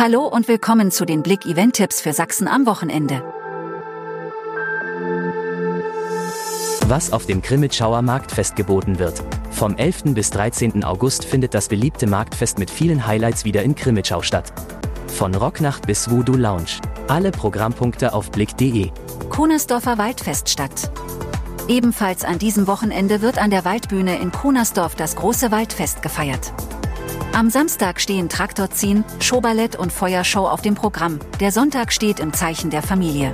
[0.00, 3.20] Hallo und willkommen zu den Blick Event Tipps für Sachsen am Wochenende.
[6.86, 9.20] Was auf dem Grimmitschauer Marktfest geboten wird.
[9.50, 10.14] Vom 11.
[10.14, 10.84] bis 13.
[10.84, 14.52] August findet das beliebte Marktfest mit vielen Highlights wieder in Grimmitschau statt.
[15.08, 16.78] Von Rocknacht bis Voodoo Lounge.
[17.08, 18.92] Alle Programmpunkte auf blick.de.
[19.30, 20.92] Kunersdorfer Waldfest statt.
[21.66, 26.52] Ebenfalls an diesem Wochenende wird an der Waldbühne in Kunersdorf das große Waldfest gefeiert.
[27.32, 31.20] Am Samstag stehen Traktorziehen, Showballett und Feuershow auf dem Programm.
[31.40, 33.30] Der Sonntag steht im Zeichen der Familie.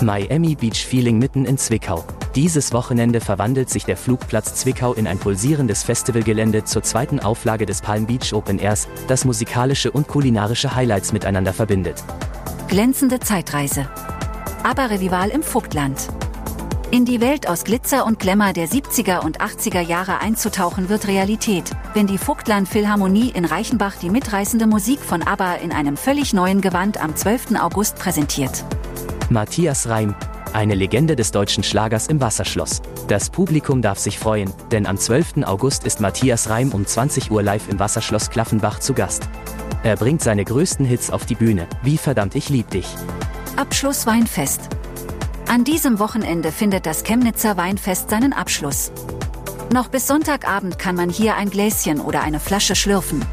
[0.00, 2.04] Miami Beach Feeling mitten in Zwickau.
[2.36, 7.80] Dieses Wochenende verwandelt sich der Flugplatz Zwickau in ein pulsierendes Festivalgelände zur zweiten Auflage des
[7.80, 12.04] Palm Beach Open Airs, das musikalische und kulinarische Highlights miteinander verbindet.
[12.68, 13.88] Glänzende Zeitreise.
[14.62, 16.08] Aber Revival im Vogtland.
[16.92, 21.72] In die Welt aus Glitzer und Glamour der 70er und 80er Jahre einzutauchen wird Realität,
[21.94, 26.60] wenn die Vogtland Philharmonie in Reichenbach die mitreißende Musik von ABBA in einem völlig neuen
[26.60, 27.56] Gewand am 12.
[27.60, 28.64] August präsentiert.
[29.30, 30.14] Matthias Reim,
[30.52, 32.82] eine Legende des deutschen Schlagers im Wasserschloss.
[33.08, 35.44] Das Publikum darf sich freuen, denn am 12.
[35.44, 39.28] August ist Matthias Reim um 20 Uhr live im Wasserschloss Klaffenbach zu Gast.
[39.82, 42.86] Er bringt seine größten Hits auf die Bühne, wie verdammt ich lieb dich.
[43.56, 44.75] Abschluss Weinfest.
[45.48, 48.90] An diesem Wochenende findet das Chemnitzer Weinfest seinen Abschluss.
[49.72, 53.24] Noch bis Sonntagabend kann man hier ein Gläschen oder eine Flasche schlürfen.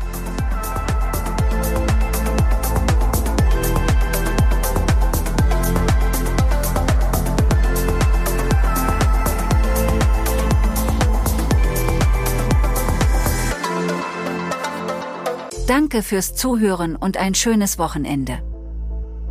[15.68, 18.44] Danke fürs Zuhören und ein schönes Wochenende.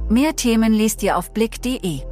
[0.09, 2.12] Mehr Themen liest ihr auf blick.de.